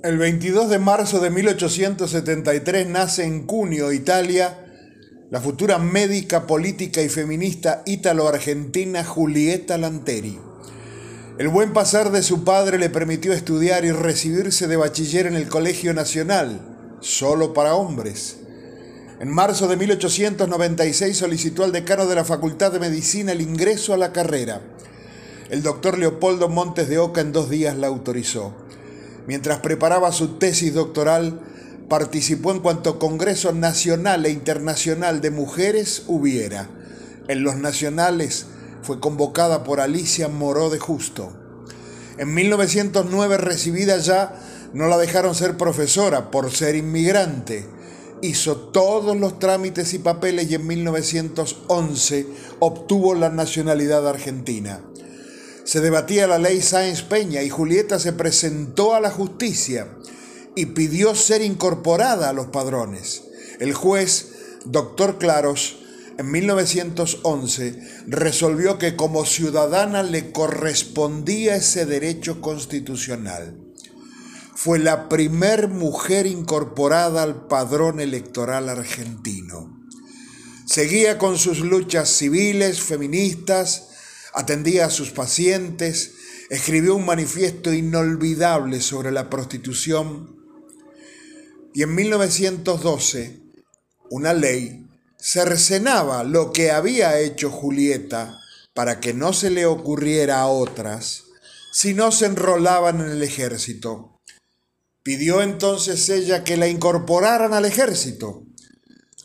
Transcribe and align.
El 0.00 0.16
22 0.16 0.70
de 0.70 0.78
marzo 0.78 1.18
de 1.18 1.28
1873 1.28 2.88
nace 2.88 3.24
en 3.24 3.46
Cuneo, 3.46 3.92
Italia, 3.92 4.56
la 5.28 5.40
futura 5.40 5.78
médica, 5.78 6.46
política 6.46 7.02
y 7.02 7.08
feminista 7.08 7.82
ítalo-argentina 7.84 9.04
Julieta 9.04 9.76
Lanteri. 9.76 10.38
El 11.36 11.48
buen 11.48 11.72
pasar 11.72 12.12
de 12.12 12.22
su 12.22 12.44
padre 12.44 12.78
le 12.78 12.90
permitió 12.90 13.32
estudiar 13.32 13.84
y 13.84 13.90
recibirse 13.90 14.68
de 14.68 14.76
bachiller 14.76 15.26
en 15.26 15.34
el 15.34 15.48
Colegio 15.48 15.92
Nacional, 15.92 16.60
solo 17.00 17.52
para 17.52 17.74
hombres. 17.74 18.36
En 19.18 19.28
marzo 19.28 19.66
de 19.66 19.76
1896 19.78 21.16
solicitó 21.16 21.64
al 21.64 21.72
decano 21.72 22.06
de 22.06 22.14
la 22.14 22.24
Facultad 22.24 22.70
de 22.70 22.78
Medicina 22.78 23.32
el 23.32 23.40
ingreso 23.40 23.94
a 23.94 23.96
la 23.96 24.12
carrera. 24.12 24.62
El 25.50 25.64
doctor 25.64 25.98
Leopoldo 25.98 26.48
Montes 26.48 26.88
de 26.88 26.98
Oca 26.98 27.20
en 27.20 27.32
dos 27.32 27.50
días 27.50 27.76
la 27.76 27.88
autorizó. 27.88 28.54
Mientras 29.28 29.58
preparaba 29.58 30.10
su 30.10 30.38
tesis 30.38 30.72
doctoral, 30.72 31.38
participó 31.90 32.50
en 32.50 32.60
cuanto 32.60 32.98
Congreso 32.98 33.52
Nacional 33.52 34.24
e 34.24 34.30
Internacional 34.30 35.20
de 35.20 35.30
Mujeres 35.30 36.04
hubiera. 36.06 36.70
En 37.28 37.42
los 37.42 37.56
nacionales 37.56 38.46
fue 38.80 39.00
convocada 39.00 39.64
por 39.64 39.80
Alicia 39.82 40.28
Moró 40.28 40.70
de 40.70 40.78
Justo. 40.78 41.30
En 42.16 42.32
1909, 42.32 43.36
recibida 43.36 43.98
ya, 43.98 44.34
no 44.72 44.86
la 44.86 44.96
dejaron 44.96 45.34
ser 45.34 45.58
profesora 45.58 46.30
por 46.30 46.50
ser 46.50 46.74
inmigrante. 46.74 47.66
Hizo 48.22 48.56
todos 48.56 49.14
los 49.14 49.38
trámites 49.38 49.92
y 49.92 49.98
papeles 49.98 50.50
y 50.50 50.54
en 50.54 50.66
1911 50.66 52.26
obtuvo 52.60 53.14
la 53.14 53.28
nacionalidad 53.28 54.08
argentina 54.08 54.80
se 55.68 55.82
debatía 55.82 56.26
la 56.26 56.38
ley 56.38 56.62
Sáenz 56.62 57.02
Peña 57.02 57.42
y 57.42 57.50
Julieta 57.50 57.98
se 57.98 58.14
presentó 58.14 58.94
a 58.94 59.00
la 59.00 59.10
justicia 59.10 59.98
y 60.56 60.64
pidió 60.64 61.14
ser 61.14 61.42
incorporada 61.42 62.30
a 62.30 62.32
los 62.32 62.46
padrones. 62.46 63.24
El 63.60 63.74
juez, 63.74 64.30
doctor 64.64 65.18
Claros, 65.18 65.76
en 66.16 66.30
1911 66.30 67.82
resolvió 68.06 68.78
que 68.78 68.96
como 68.96 69.26
ciudadana 69.26 70.02
le 70.02 70.32
correspondía 70.32 71.56
ese 71.56 71.84
derecho 71.84 72.40
constitucional. 72.40 73.54
Fue 74.54 74.78
la 74.78 75.10
primer 75.10 75.68
mujer 75.68 76.26
incorporada 76.26 77.22
al 77.22 77.46
padrón 77.46 78.00
electoral 78.00 78.70
argentino. 78.70 79.78
Seguía 80.64 81.18
con 81.18 81.36
sus 81.36 81.58
luchas 81.60 82.08
civiles, 82.08 82.80
feministas, 82.80 83.87
atendía 84.38 84.86
a 84.86 84.90
sus 84.90 85.10
pacientes, 85.10 86.12
escribió 86.48 86.94
un 86.94 87.04
manifiesto 87.04 87.74
inolvidable 87.74 88.80
sobre 88.80 89.10
la 89.10 89.28
prostitución 89.28 90.36
y 91.74 91.82
en 91.82 91.92
1912 91.96 93.40
una 94.10 94.34
ley 94.34 94.86
cercenaba 95.20 96.22
lo 96.22 96.52
que 96.52 96.70
había 96.70 97.18
hecho 97.18 97.50
Julieta 97.50 98.38
para 98.74 99.00
que 99.00 99.12
no 99.12 99.32
se 99.32 99.50
le 99.50 99.66
ocurriera 99.66 100.38
a 100.38 100.46
otras 100.46 101.24
si 101.72 101.92
no 101.92 102.12
se 102.12 102.26
enrolaban 102.26 103.00
en 103.00 103.10
el 103.10 103.24
ejército. 103.24 104.20
Pidió 105.02 105.42
entonces 105.42 106.08
ella 106.10 106.44
que 106.44 106.56
la 106.56 106.68
incorporaran 106.68 107.54
al 107.54 107.64
ejército. 107.64 108.44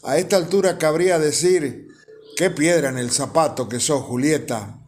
A 0.02 0.18
esta 0.18 0.38
altura 0.38 0.80
cabría 0.80 1.20
decir, 1.20 1.88
qué 2.36 2.50
piedra 2.50 2.90
en 2.90 2.98
el 2.98 3.12
zapato 3.12 3.70
que 3.70 3.80
sos, 3.80 4.02
Julieta 4.02 4.80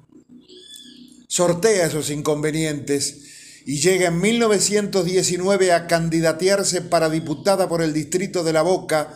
sortea 1.36 1.88
esos 1.88 2.12
inconvenientes 2.12 3.18
y 3.66 3.82
llega 3.82 4.08
en 4.08 4.22
1919 4.22 5.74
a 5.74 5.86
candidatearse 5.86 6.80
para 6.80 7.10
diputada 7.10 7.68
por 7.68 7.82
el 7.82 7.92
distrito 7.92 8.46
de 8.46 8.54
La 8.54 8.62
Boca 8.62 9.14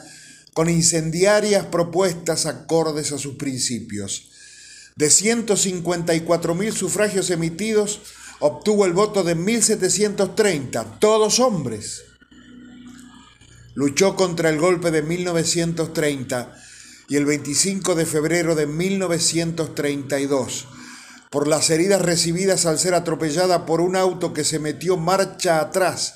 con 0.54 0.70
incendiarias 0.70 1.68
propuestas 1.68 2.46
acordes 2.46 3.14
a 3.14 3.18
sus 3.18 3.36
principios. 3.36 4.32
De 4.98 5.10
154 5.10 6.56
mil 6.56 6.74
sufragios 6.74 7.30
emitidos, 7.30 8.02
obtuvo 8.42 8.86
el 8.86 8.92
voto 8.92 9.24
de 9.24 9.36
1730, 9.36 11.00
todos 11.00 11.40
hombres. 11.40 12.04
Luchó 13.76 14.18
contra 14.18 14.50
el 14.50 14.60
golpe 14.60 14.92
de 14.92 15.04
1930 15.04 16.54
y 17.08 17.16
el 17.16 17.24
25 17.24 17.96
de 17.96 18.06
febrero 18.06 18.56
de 18.56 18.68
1932 18.68 20.68
por 21.30 21.48
las 21.48 21.70
heridas 21.70 22.02
recibidas 22.02 22.66
al 22.66 22.80
ser 22.80 22.94
atropellada 22.94 23.66
por 23.66 23.82
un 23.82 23.96
auto 23.96 24.34
que 24.34 24.44
se 24.44 24.60
metió 24.60 24.98
marcha 24.98 25.60
atrás 25.60 26.16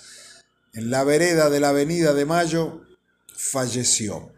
en 0.73 0.89
la 0.89 1.03
vereda 1.03 1.49
de 1.49 1.59
la 1.59 1.69
Avenida 1.69 2.13
de 2.13 2.25
Mayo, 2.25 2.81
falleció. 3.35 4.33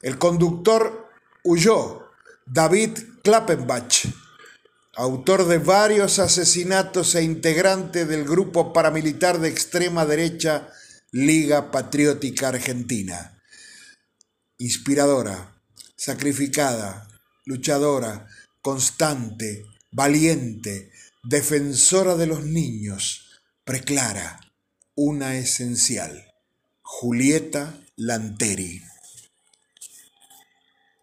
El 0.00 0.16
conductor 0.18 1.08
huyó, 1.42 2.06
David 2.46 2.98
Klappenbach, 3.22 4.06
autor 4.94 5.46
de 5.46 5.58
varios 5.58 6.18
asesinatos 6.18 7.14
e 7.14 7.22
integrante 7.22 8.06
del 8.06 8.24
grupo 8.24 8.72
paramilitar 8.72 9.40
de 9.40 9.48
extrema 9.48 10.06
derecha 10.06 10.68
Liga 11.10 11.70
Patriótica 11.70 12.48
Argentina. 12.48 13.42
Inspiradora, 14.58 15.60
sacrificada, 15.96 17.08
luchadora, 17.44 18.28
constante, 18.62 19.64
valiente, 19.92 20.90
defensora 21.24 22.16
de 22.16 22.26
los 22.26 22.44
niños, 22.44 23.42
preclara, 23.64 24.40
una 24.94 25.36
esencial, 25.36 26.32
Julieta 26.82 27.78
Lanteri. 27.96 28.82